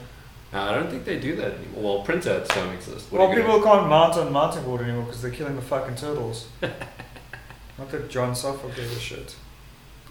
Uh, 0.54 0.62
I 0.62 0.76
don't 0.76 0.90
think 0.90 1.06
they 1.06 1.20
do 1.20 1.36
that 1.36 1.54
anymore. 1.54 1.96
Well, 1.96 2.04
print 2.04 2.26
ads 2.26 2.48
don't 2.50 2.74
exist. 2.74 3.12
What 3.12 3.20
well, 3.20 3.30
are 3.30 3.36
you 3.36 3.42
people 3.42 3.62
can't 3.62 3.88
mount 3.90 4.16
on 4.16 4.32
mounting 4.32 4.64
board 4.64 4.82
anymore 4.82 5.04
because 5.04 5.22
they're 5.22 5.32
killing 5.32 5.56
the 5.56 5.62
fucking 5.64 5.96
turtles. 5.96 6.48
Not 6.62 7.90
that 7.90 8.10
John 8.10 8.36
Suffolk 8.36 8.76
gave 8.76 8.92
a 8.92 9.00
shit. 9.00 9.36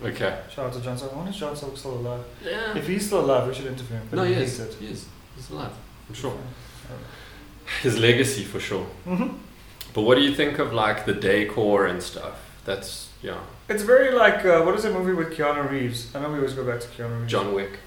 Okay. 0.04 0.38
Shout 0.54 0.66
out 0.66 0.72
to 0.74 0.80
John 0.80 0.96
Suffolk. 0.98 1.14
I 1.14 1.16
wonder 1.16 1.30
if 1.32 1.36
John 1.38 1.54
Suffolk's 1.56 1.80
still 1.80 1.94
alive. 1.94 2.24
Yeah. 2.44 2.76
If 2.76 2.86
he's 2.88 3.06
still 3.06 3.20
alive, 3.20 3.46
we 3.48 3.54
should 3.54 3.66
interview 3.66 3.96
him. 3.96 4.06
But 4.10 4.16
no, 4.16 4.24
he 4.24 4.34
he 4.34 4.42
is. 4.42 4.60
it. 4.60 4.74
He 4.74 4.86
is. 4.86 5.06
He's 5.36 5.50
alive. 5.50 5.72
I'm 6.08 6.14
sure. 6.14 6.36
His 7.82 7.98
legacy 7.98 8.44
for 8.44 8.60
sure. 8.60 8.86
Mhm. 9.06 9.38
But 9.94 10.02
what 10.02 10.16
do 10.16 10.22
you 10.22 10.34
think 10.34 10.58
of 10.58 10.72
like 10.72 11.04
the 11.06 11.14
decor 11.14 11.86
and 11.86 12.02
stuff? 12.02 12.36
That's 12.64 13.08
yeah. 13.22 13.38
It's 13.68 13.82
very 13.82 14.10
like 14.12 14.44
uh, 14.44 14.62
what 14.62 14.74
is 14.74 14.82
that 14.82 14.92
movie 14.92 15.12
with 15.14 15.30
Keanu 15.36 15.70
Reeves? 15.70 16.14
I 16.14 16.20
know 16.20 16.28
we 16.30 16.36
always 16.38 16.54
go 16.54 16.64
back 16.64 16.80
to 16.80 16.88
Keanu 16.88 17.20
Reeves. 17.20 17.30
John 17.32 17.54
Wick. 17.54 17.78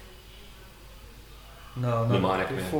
No, 1.76 2.04
no. 2.06 2.14
Mnemonic 2.14 2.50
Man. 2.50 2.70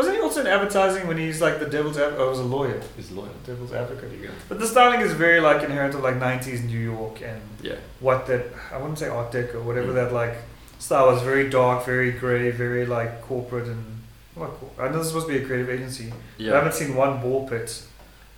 Wasn't 0.00 0.16
he 0.16 0.22
also 0.22 0.40
in 0.40 0.46
advertising 0.46 1.06
when 1.08 1.18
he's 1.18 1.40
like 1.42 1.58
the 1.60 1.66
devil's 1.66 1.98
advocate? 1.98 2.20
Oh, 2.20 2.24
he 2.24 2.30
was 2.30 2.38
a 2.38 2.50
lawyer. 2.56 2.80
He's 2.96 3.10
loyal. 3.10 3.34
Devil's 3.44 3.72
advocate. 3.72 4.22
Go. 4.22 4.28
But 4.48 4.58
the 4.58 4.66
styling 4.66 5.00
is 5.02 5.12
very 5.12 5.40
like 5.40 5.62
inherent 5.62 5.94
of 5.94 6.00
like 6.02 6.16
90s 6.18 6.64
New 6.64 6.78
York 6.78 7.20
and 7.30 7.42
Yeah. 7.60 7.74
what 8.06 8.26
that 8.28 8.46
I 8.72 8.78
wouldn't 8.78 8.98
say 8.98 9.08
Art 9.08 9.30
Deco, 9.30 9.62
whatever 9.62 9.88
Mm. 9.92 9.96
that 10.00 10.12
like 10.22 10.36
style 10.78 11.06
was. 11.12 11.20
Very 11.22 11.50
dark, 11.50 11.84
very 11.84 12.12
grey, 12.12 12.50
very 12.50 12.86
like 12.86 13.20
corporate 13.28 13.66
and 13.66 13.84
cor- 14.34 14.70
I 14.78 14.88
know 14.88 14.96
this 14.98 15.08
is 15.08 15.12
supposed 15.12 15.26
to 15.28 15.34
be 15.38 15.44
a 15.44 15.46
creative 15.46 15.68
agency. 15.68 16.06
Yeah. 16.38 16.52
I 16.52 16.56
haven't 16.56 16.72
seen 16.80 16.94
one 16.94 17.20
ball 17.20 17.46
pit 17.46 17.68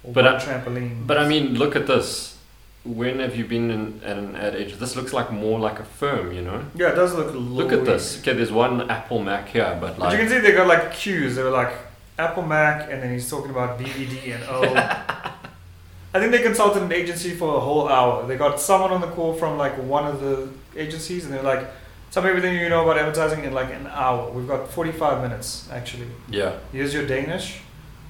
or 0.03 0.13
But 0.13 0.25
one 0.25 0.35
I- 0.35 0.39
trampoline. 0.45 1.07
But 1.07 1.19
I 1.19 1.29
mean, 1.29 1.55
look 1.63 1.77
at 1.77 1.87
this. 1.87 2.37
When 2.85 3.21
have 3.21 3.37
you 3.37 3.45
been 3.45 3.71
in, 3.71 4.01
at 4.05 4.19
an 4.19 4.35
ad 4.35 4.57
agency? 4.57 4.77
This 4.77 4.97
looks 4.97 5.13
like 5.13 5.31
more 5.31 5.59
like 5.61 5.79
a 5.79 5.85
firm, 5.85 6.33
you 6.33 6.43
know. 6.43 6.65
yeah, 6.75 6.89
it 6.89 6.97
does 6.97 7.15
look. 7.15 7.33
Look 7.35 7.73
at 7.73 7.85
this. 7.85 8.19
Okay, 8.21 8.33
there's 8.33 8.51
one 8.51 8.91
Apple 8.91 9.23
Mac 9.23 9.49
here, 9.49 9.79
but 9.81 9.99
But 9.99 10.13
you 10.13 10.19
can 10.19 10.29
see 10.29 10.39
they 10.39 10.53
got 10.53 10.67
like 10.67 10.93
cues. 10.93 11.37
They 11.37 11.45
were 11.45 11.51
like 11.51 11.73
Apple 12.19 12.43
Mac, 12.43 12.91
and 12.91 13.01
then 13.03 13.13
he's 13.13 13.31
talking 13.31 13.51
about 13.51 13.79
BVD 13.79 14.35
and 14.35 14.45
O. 14.49 14.63
I 16.15 16.21
think 16.21 16.33
they 16.33 16.43
consulted 16.43 16.83
an 16.83 16.93
agency 16.93 17.31
for 17.31 17.57
a 17.57 17.61
whole 17.61 17.89
hour. 17.89 18.27
They 18.27 18.37
got 18.37 18.61
someone 18.61 18.91
on 18.91 19.01
the 19.01 19.07
call 19.07 19.33
from 19.35 19.57
like 19.57 19.75
one 19.79 20.07
of 20.07 20.21
the 20.21 20.49
agencies, 20.77 21.25
and 21.25 21.33
they're 21.33 21.43
like, 21.43 21.67
"Tell 22.11 22.23
me 22.23 22.31
everything 22.31 22.57
you 22.57 22.69
know 22.69 22.83
about 22.83 22.99
advertising 22.99 23.45
in 23.45 23.53
like 23.53 23.73
an 23.73 23.87
hour." 23.87 24.31
We've 24.31 24.49
got 24.49 24.69
forty-five 24.71 25.23
minutes 25.23 25.69
actually. 25.71 26.09
yeah, 26.29 26.59
Here's 26.73 26.93
your 26.93 27.07
Danish. 27.07 27.61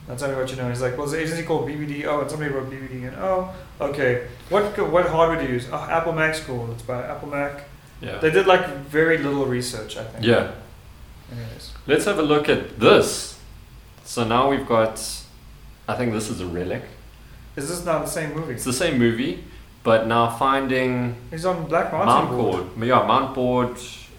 Now 0.09 0.17
tell 0.17 0.29
me 0.31 0.35
what 0.37 0.51
you 0.51 0.57
know. 0.57 0.69
He's 0.69 0.83
like, 0.83 0.97
well, 0.99 1.07
there's 1.07 1.13
an 1.15 1.27
agency 1.29 1.45
called 1.45 1.69
BBD. 1.69 2.05
Oh, 2.07 2.21
and 2.23 2.31
somebody 2.31 2.51
wrote 2.53 2.69
BBD. 2.71 3.07
And 3.09 3.17
oh, 3.19 3.55
okay. 3.81 4.27
What 4.49 4.77
what 4.91 5.07
hardware 5.09 5.39
do 5.41 5.47
you 5.47 5.55
use? 5.55 5.69
Oh, 5.73 5.77
Apple 5.91 6.13
Mac's 6.13 6.41
cool. 6.41 6.71
It's 6.73 6.83
by 6.83 7.03
Apple 7.03 7.29
Mac. 7.29 7.65
yeah, 8.01 8.19
They 8.19 8.31
did 8.31 8.47
like 8.47 8.67
very 8.87 9.19
little 9.19 9.47
research, 9.47 9.97
I 9.97 10.05
think. 10.05 10.25
yeah. 10.25 10.53
Anyways. 11.31 11.73
Let's 11.87 12.05
have 12.05 12.19
a 12.19 12.23
look 12.23 12.49
at 12.49 12.79
this. 12.81 13.39
So 14.05 14.25
now 14.25 14.51
we've 14.51 14.67
got. 14.67 15.01
I 15.89 15.95
think 15.95 16.13
this 16.13 16.29
is 16.31 16.41
a 16.41 16.47
relic. 16.47 16.83
Is 17.57 17.69
this 17.69 17.85
now 17.85 17.99
the 18.01 18.07
same 18.07 18.35
movie? 18.35 18.55
It's 18.55 18.65
the 18.65 18.73
same 18.73 18.99
movie, 18.99 19.45
but 19.83 20.07
now 20.07 20.29
finding 20.37 21.15
He's 21.31 21.45
on 21.45 21.67
Black 21.67 21.93
Mountain 21.93 22.07
mount 22.09 22.31
board. 22.31 22.75
board. 22.77 22.87
Yeah, 22.89 23.07
mount 23.07 23.35
board, 23.35 23.77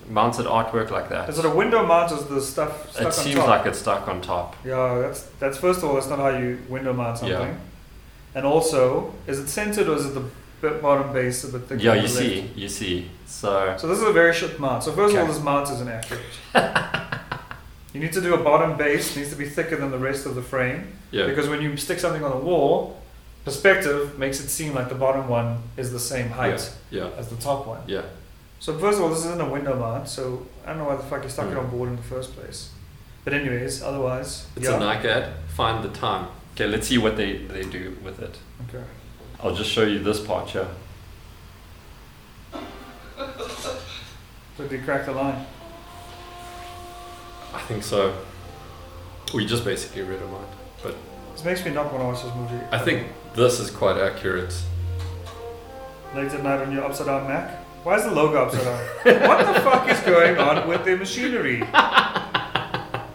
mounted 0.09 0.45
artwork 0.45 0.89
like 0.91 1.09
that. 1.09 1.29
Is 1.29 1.39
it 1.39 1.45
a 1.45 1.49
window 1.49 1.85
mount 1.85 2.11
or 2.11 2.15
is 2.17 2.25
the 2.25 2.41
stuff 2.41 2.89
stuck 2.91 3.01
It 3.01 3.05
on 3.07 3.11
seems 3.13 3.35
top? 3.35 3.47
like 3.47 3.65
it's 3.65 3.79
stuck 3.79 4.07
on 4.07 4.21
top. 4.21 4.55
Yeah, 4.65 4.99
that's 4.99 5.23
that's 5.39 5.57
first 5.57 5.79
of 5.79 5.85
all, 5.85 5.95
that's 5.95 6.07
not 6.09 6.19
how 6.19 6.29
you 6.29 6.59
window 6.69 6.93
mount 6.93 7.17
something. 7.19 7.37
Yeah. 7.37 8.35
And 8.35 8.45
also, 8.45 9.13
is 9.27 9.39
it 9.39 9.47
centered 9.47 9.87
or 9.87 9.95
is 9.95 10.05
it 10.07 10.13
the 10.15 10.69
bottom 10.81 11.13
base 11.13 11.43
a 11.43 11.47
bit 11.49 11.67
thicker? 11.67 11.81
Yeah, 11.83 11.93
you 11.95 12.01
the 12.03 12.07
see, 12.09 12.51
you 12.55 12.69
see. 12.69 13.09
So 13.25 13.75
So 13.77 13.87
this 13.87 13.97
is 13.99 14.03
a 14.03 14.13
very 14.13 14.33
short 14.33 14.59
mount. 14.59 14.83
So 14.83 14.91
first 14.91 15.13
of 15.13 15.19
all, 15.19 15.25
Okay. 15.25 15.33
this 15.33 15.41
mount 15.43 15.69
is 15.69 15.81
inaccurate. 15.81 16.21
you 17.93 17.99
need 17.99 18.13
to 18.13 18.21
do 18.21 18.33
a 18.33 18.37
bottom 18.43 18.77
base 18.77 19.15
needs 19.15 19.29
to 19.29 19.35
be 19.35 19.45
thicker 19.47 19.75
than 19.75 19.91
the 19.91 19.97
rest 19.97 20.25
of 20.25 20.33
the 20.35 20.41
frame 20.41 20.87
yeah, 21.11 21.27
because 21.27 21.47
when 21.47 21.61
you 21.61 21.77
stick 21.77 21.99
something 21.99 22.23
on 22.23 22.31
the 22.31 22.37
wall, 22.45 22.99
perspective 23.45 24.17
makes 24.17 24.39
it 24.39 24.49
seem 24.49 24.73
like 24.73 24.89
the 24.89 24.95
bottom 24.95 25.27
one 25.27 25.57
is 25.77 25.91
the 25.91 25.99
same 25.99 26.29
height 26.29 26.73
yeah, 26.89 27.09
as 27.17 27.27
the 27.27 27.35
top 27.35 27.67
one. 27.67 27.81
yeah. 27.87 28.01
So 28.63 28.71
first 28.77 28.97
of 28.97 29.03
all, 29.03 29.09
this 29.09 29.25
isn't 29.25 29.41
a 29.41 29.49
window 29.49 29.77
mount, 29.77 30.07
so 30.07 30.47
I 30.63 30.69
don't 30.69 30.77
know 30.77 30.85
why 30.85 30.95
the 30.95 31.03
fuck 31.03 31.21
you 31.21 31.29
stuck 31.29 31.47
it 31.47 31.51
Hmm. 31.51 31.59
on 31.59 31.69
board 31.69 31.89
in 31.89 31.97
the 31.97 32.01
first 32.01 32.33
place. 32.33 32.69
But 33.25 33.33
anyways, 33.33 33.83
otherwise, 33.83 34.45
It's 34.55 34.69
yeah. 34.69 34.77
a 34.77 34.79
Nike 34.79 35.09
ad. 35.09 35.33
Find 35.49 35.83
the 35.83 35.89
time. 35.89 36.27
Okay, 36.53 36.67
let's 36.67 36.87
see 36.87 36.97
what 36.97 37.17
they, 37.17 37.39
they 37.55 37.63
do 37.63 37.97
with 38.05 38.21
it. 38.21 38.37
Okay. 38.69 38.85
I'll 39.41 39.53
just 39.53 39.69
show 39.69 39.83
you 39.83 39.99
this 39.99 40.21
part 40.21 40.49
here. 40.51 40.67
Did 44.57 44.71
you 44.71 44.81
crack 44.85 45.07
the 45.07 45.11
line? 45.11 45.45
I 47.53 47.59
think 47.67 47.83
so. 47.83 48.13
We 49.33 49.45
just 49.45 49.65
basically 49.65 50.03
read 50.03 50.21
a 50.21 50.27
mind. 50.27 50.47
But 50.81 50.95
This 51.33 51.43
makes 51.43 51.65
me 51.65 51.71
not 51.71 51.91
want 51.91 51.99
to 52.01 52.05
watch 52.05 52.23
this 52.23 52.33
movie. 52.33 52.63
I 52.71 52.79
think 52.79 53.07
this 53.35 53.59
is 53.59 53.69
quite 53.71 53.97
accurate. 53.97 54.55
late 56.15 56.31
at 56.31 56.43
night 56.43 56.61
on 56.61 56.71
your 56.71 56.85
upside 56.85 57.07
down 57.07 57.27
Mac. 57.27 57.62
Why 57.83 57.97
is 57.97 58.03
the 58.05 58.11
logo 58.11 58.45
upside 58.45 58.63
down? 58.63 59.27
what 59.29 59.45
the 59.53 59.59
fuck 59.61 59.89
is 59.89 59.99
going 60.01 60.37
on 60.37 60.67
with 60.67 60.85
the 60.85 60.95
machinery? 60.95 61.59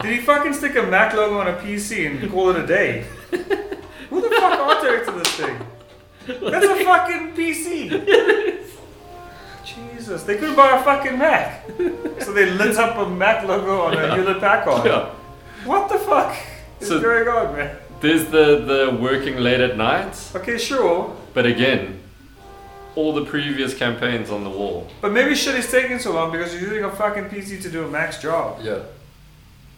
Did 0.02 0.12
he 0.12 0.20
fucking 0.20 0.52
stick 0.52 0.76
a 0.76 0.82
Mac 0.82 1.14
logo 1.14 1.38
on 1.38 1.48
a 1.48 1.54
PC 1.54 2.06
and 2.22 2.30
call 2.30 2.50
it 2.50 2.56
a 2.62 2.66
day? 2.66 3.06
Who 4.10 4.20
the 4.20 4.28
fuck 4.30 4.58
art 4.60 4.82
directed 4.82 5.14
this 5.14 5.34
thing? 5.34 5.58
That's 6.50 6.66
a 6.66 6.84
fucking 6.84 7.34
PC. 7.34 8.66
Jesus, 9.64 10.22
they 10.25 10.37
couldn't 10.37 10.56
buy 10.56 10.78
a 10.78 10.82
fucking 10.82 11.18
Mac, 11.18 11.66
so 12.20 12.32
they 12.32 12.50
lit 12.50 12.76
up 12.76 12.96
a 12.98 13.08
Mac 13.10 13.44
logo 13.46 13.80
on 13.82 13.94
a 13.96 14.14
Hewlett 14.14 14.40
Packard. 14.40 14.84
Yeah. 14.87 15.10
What 15.64 15.88
the 15.88 15.98
fuck 15.98 16.37
is 16.80 16.88
So- 16.88 17.00
going 17.00 17.26
on, 17.28 17.56
man? 17.56 17.76
There's 18.00 18.26
the, 18.26 18.62
the 18.64 18.96
working 19.00 19.38
late 19.38 19.60
at 19.60 19.76
night, 19.76 20.14
Okay, 20.37 20.56
sure, 20.56 21.16
but 21.34 21.44
again, 21.46 21.98
all 22.98 23.12
the 23.14 23.24
previous 23.24 23.72
campaigns 23.74 24.28
on 24.30 24.42
the 24.42 24.50
wall. 24.50 24.86
but 25.00 25.12
maybe 25.12 25.34
shit 25.34 25.54
is 25.54 25.70
taking 25.70 25.98
so 26.00 26.12
long 26.12 26.32
because 26.32 26.52
you're 26.52 26.62
using 26.68 26.84
a 26.84 26.90
fucking 26.90 27.26
PC 27.32 27.62
to 27.62 27.70
do 27.70 27.84
a 27.86 27.88
max 27.88 28.20
job. 28.20 28.58
Yeah. 28.62 28.80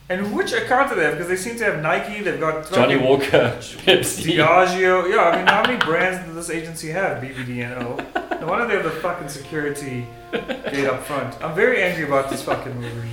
And 0.08 0.34
which 0.34 0.52
account 0.52 0.88
do 0.90 0.96
they 0.96 1.04
have? 1.04 1.14
Because 1.14 1.28
they 1.28 1.36
seem 1.36 1.56
to 1.58 1.64
have 1.64 1.80
Nike, 1.82 2.20
they've 2.22 2.40
got 2.40 2.68
Johnnie 2.72 2.96
Walker, 2.96 3.56
Pepsi. 3.86 4.36
Diageo. 4.36 5.08
Yeah, 5.08 5.22
I 5.30 5.36
mean, 5.36 5.46
how 5.46 5.62
many 5.62 5.76
brands 5.76 6.18
does 6.26 6.34
this 6.34 6.50
agency 6.50 6.88
have? 6.88 7.22
BBD 7.22 7.50
and 7.64 7.74
O. 7.86 8.38
No 8.40 8.46
wonder 8.48 8.66
they 8.66 8.74
have 8.74 8.84
the 8.84 8.90
fucking 9.06 9.28
security 9.28 10.06
gate 10.32 10.86
up 10.86 11.04
front. 11.04 11.40
I'm 11.42 11.54
very 11.54 11.82
angry 11.82 12.04
about 12.04 12.28
this 12.30 12.42
fucking 12.42 12.74
movie. 12.80 13.10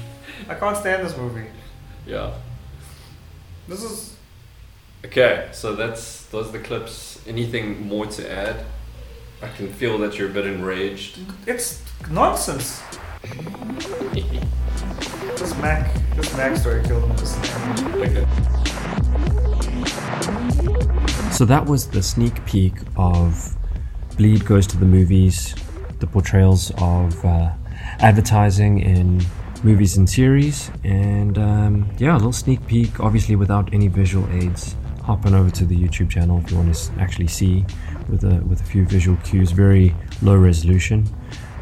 I 0.50 0.56
can't 0.56 0.78
stand 0.78 1.06
this 1.06 1.16
movie. 1.18 1.48
Yeah. 2.08 2.32
This 3.68 3.84
is 3.84 4.16
Okay, 5.06 5.50
so 5.52 5.76
that's 5.76 6.26
those 6.28 6.48
are 6.50 6.54
the 6.54 6.60
clips. 6.60 7.20
Anything 7.28 7.88
more 7.88 8.08
to 8.08 8.32
add? 8.32 8.66
I 9.42 9.48
can 9.50 9.72
feel 9.72 10.00
that 10.00 10.18
you're 10.18 10.30
a 10.30 10.34
bit 10.34 10.48
enraged. 10.48 11.20
it's 11.46 11.84
nonsense. 12.10 12.82
This 15.38 15.56
Mac, 15.58 15.94
this 16.16 16.36
Mac 16.36 16.58
story 16.58 16.84
killed 16.84 17.08
me. 17.08 17.16
Okay. 18.02 18.26
So 21.32 21.46
that 21.46 21.66
was 21.68 21.88
the 21.88 22.02
sneak 22.02 22.44
peek 22.48 22.74
of 22.96 23.56
Bleed 24.18 24.44
Goes 24.44 24.66
to 24.68 24.78
the 24.78 24.88
Movies, 24.88 25.54
the 26.00 26.08
portrayals 26.08 26.72
of 26.80 27.24
uh, 27.24 27.52
advertising 28.00 28.80
in 28.80 29.24
movies 29.64 29.98
and 29.98 30.10
series, 30.10 30.72
and 30.84 31.38
um, 31.38 31.92
yeah, 32.00 32.14
a 32.14 32.18
little 32.18 32.34
sneak 32.34 32.66
peek, 32.66 33.00
obviously 33.00 33.36
without 33.36 33.72
any 33.72 33.88
visual 33.88 34.28
aids. 34.32 34.76
Hop 35.08 35.26
on 35.26 35.34
over 35.34 35.50
to 35.52 35.66
the 35.66 35.74
YouTube 35.74 36.10
channel 36.10 36.42
if 36.44 36.52
you 36.52 36.58
want 36.58 36.76
to 36.76 36.92
actually 37.00 37.28
see 37.28 37.64
with 38.10 38.26
a 38.26 38.44
with 38.46 38.60
a 38.60 38.64
few 38.66 38.86
visual 38.86 39.18
cues. 39.24 39.52
Very 39.52 39.96
low 40.22 40.36
resolution, 40.36 41.08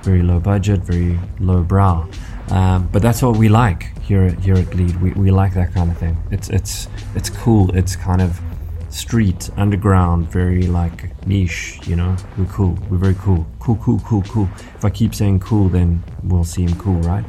very 0.01 0.23
low 0.23 0.39
budget, 0.39 0.79
very 0.79 1.19
low 1.39 1.61
brow. 1.61 2.09
Um, 2.49 2.89
but 2.91 3.03
that's 3.03 3.21
what 3.21 3.37
we 3.37 3.47
like 3.47 3.95
here 4.01 4.23
at 4.23 4.39
here 4.39 4.55
at 4.55 4.71
Bleed. 4.71 4.99
We, 4.99 5.11
we 5.11 5.29
like 5.29 5.53
that 5.53 5.75
kind 5.75 5.91
of 5.91 5.97
thing. 5.99 6.17
It's 6.31 6.49
it's 6.49 6.87
it's 7.13 7.29
cool. 7.29 7.69
It's 7.77 7.95
kind 7.95 8.19
of 8.19 8.41
street, 8.89 9.51
underground, 9.57 10.31
very 10.31 10.63
like 10.63 11.27
niche, 11.27 11.79
you 11.85 11.95
know. 11.95 12.15
We're 12.39 12.45
cool. 12.45 12.75
We're 12.89 12.97
very 12.97 13.15
cool. 13.15 13.45
Cool, 13.59 13.75
cool, 13.75 13.99
cool, 13.99 14.23
cool. 14.23 14.49
If 14.75 14.83
I 14.83 14.89
keep 14.89 15.13
saying 15.13 15.41
cool, 15.41 15.69
then 15.69 16.03
we'll 16.23 16.45
seem 16.45 16.73
cool, 16.79 16.99
right? 17.01 17.25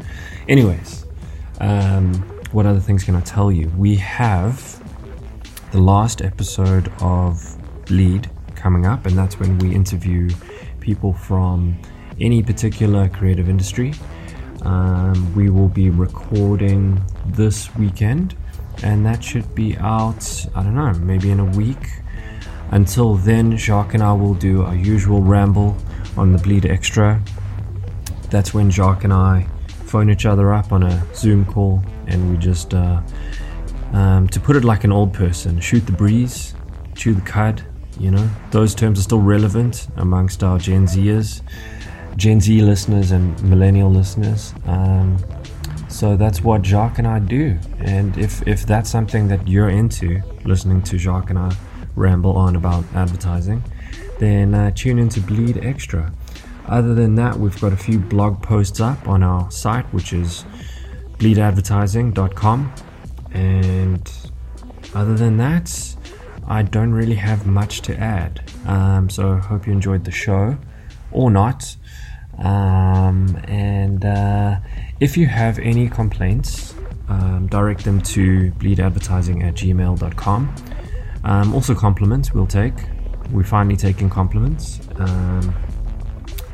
Anyways, 0.49 1.05
um, 1.61 2.15
what 2.53 2.65
other 2.65 2.81
things 2.81 3.05
can 3.05 3.15
I 3.15 3.21
tell 3.21 3.53
you? 3.53 3.69
We 3.77 3.97
have 3.97 4.83
the 5.77 5.83
last 5.83 6.23
episode 6.23 6.91
of 7.03 7.55
Bleed 7.85 8.31
coming 8.55 8.87
up, 8.87 9.05
and 9.05 9.15
that's 9.19 9.39
when 9.39 9.59
we 9.59 9.75
interview 9.75 10.31
people 10.81 11.13
from 11.13 11.79
any 12.19 12.43
particular 12.43 13.11
creative 13.11 13.51
industry. 13.51 13.93
Um, 14.63 15.35
we 15.35 15.51
will 15.51 15.69
be 15.69 15.91
recording 15.91 17.05
this 17.27 17.75
weekend, 17.77 18.35
and 18.83 19.05
that 19.05 19.23
should 19.23 19.55
be 19.55 19.77
out, 19.77 20.47
I 20.55 20.63
don't 20.63 20.75
know, 20.75 20.95
maybe 20.95 21.31
in 21.31 21.41
a 21.41 21.45
week. 21.45 21.91
Until 22.71 23.17
then, 23.17 23.55
Jacque 23.59 23.93
and 23.93 24.03
I 24.03 24.15
will 24.15 24.33
do 24.33 24.63
our 24.63 24.75
usual 24.75 25.21
ramble 25.21 25.77
on 26.17 26.33
the 26.33 26.39
Bleed 26.39 26.65
Extra. 26.65 27.21
That's 28.31 28.55
when 28.55 28.71
Jacque 28.71 29.05
and 29.05 29.13
I 29.13 29.47
phone 29.85 30.09
each 30.09 30.25
other 30.25 30.55
up 30.55 30.73
on 30.73 30.85
a 30.85 31.15
Zoom 31.15 31.45
call, 31.45 31.83
and 32.07 32.31
we 32.31 32.39
just, 32.39 32.73
uh, 32.73 33.03
um, 33.97 34.29
to 34.29 34.39
put 34.39 34.57
it 34.57 34.65
like 34.65 34.85
an 34.85 34.93
old 34.93 35.15
person, 35.15 35.59
shoot 35.59 35.87
the 35.87 35.93
breeze, 35.93 36.55
chew 36.95 37.15
the 37.15 37.23
cud, 37.23 37.63
You 37.99 38.11
know, 38.11 38.29
those 38.51 38.75
terms 38.75 38.99
are 38.99 39.03
still 39.03 39.23
relevant 39.23 39.89
amongst 39.97 40.43
our 40.43 40.59
Gen 40.59 40.87
Zers, 40.87 41.41
Gen 42.17 42.41
Z 42.41 42.61
listeners, 42.61 43.11
and 43.11 43.43
millennial 43.43 43.91
listeners. 43.91 44.53
Um, 44.67 45.17
so 45.89 46.15
that's 46.15 46.43
what 46.43 46.61
Jacque 46.61 46.99
and 46.99 47.07
I 47.07 47.21
do. 47.21 47.59
And 47.79 48.19
if, 48.19 48.47
if 48.47 48.67
that's 48.67 48.91
something 48.91 49.29
that 49.29 49.49
you're 49.49 49.71
into, 49.71 50.21
listening 50.45 50.83
to 50.83 50.99
Jacque 50.99 51.31
and 51.31 51.39
I 51.39 51.57
ramble 51.95 52.37
on 52.37 52.55
about 52.55 52.85
advertising, 52.95 53.65
then 54.19 54.53
uh, 54.53 54.73
tune 54.73 54.99
into 54.99 55.23
Bleed 55.23 55.65
Extra. 55.65 56.13
Other 56.67 56.95
than 56.95 57.15
that, 57.15 57.39
we've 57.39 57.59
got 57.63 57.73
a 57.73 57.79
few 57.79 57.99
blog 57.99 58.43
posts 58.43 58.79
up 58.79 59.09
on 59.09 59.23
our 59.23 59.51
site, 59.51 59.87
which 59.95 60.13
is 60.13 60.45
bleedadvertising.com. 61.19 62.73
And 63.37 64.11
other 64.95 65.15
than 65.15 65.37
that, 65.37 65.95
I 66.49 66.63
don't 66.63 66.93
really 66.93 67.17
have 67.17 67.47
much 67.47 67.83
to 67.83 67.97
add. 67.99 68.51
Um, 68.67 69.11
so 69.11 69.37
hope 69.37 69.67
you 69.67 69.73
enjoyed 69.73 70.05
the 70.05 70.11
show 70.11 70.57
or 71.11 71.31
not. 71.31 71.77
Um, 72.39 73.37
and 73.47 74.05
uh, 74.05 74.59
if 75.01 75.17
you 75.17 75.27
have 75.27 75.59
any 75.59 75.89
complaints, 75.89 76.75
um, 77.09 77.47
direct 77.49 77.85
them 77.85 78.01
to 78.03 78.53
bleedadvertising 78.53 79.45
at 79.45 79.55
gmail.com. 79.55 80.55
Um, 81.25 81.55
also, 81.55 81.75
compliments 81.75 82.33
we'll 82.33 82.47
take. 82.47 82.75
We're 83.31 83.45
finally 83.45 83.77
taking 83.77 84.09
compliments, 84.09 84.81
um, 84.97 85.55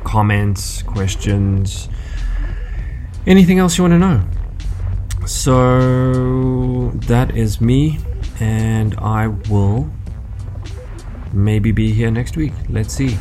comments, 0.03 0.81
questions, 0.81 1.87
anything 3.25 3.59
else 3.59 3.77
you 3.77 3.83
want 3.83 3.93
to 3.93 3.99
know. 3.99 4.42
So 5.25 6.91
that 7.07 7.35
is 7.35 7.61
me, 7.61 7.99
and 8.39 8.95
I 8.99 9.27
will 9.27 9.89
maybe 11.31 11.71
be 11.71 11.91
here 11.91 12.11
next 12.11 12.35
week. 12.37 12.53
Let's 12.69 12.93
see. 12.93 13.17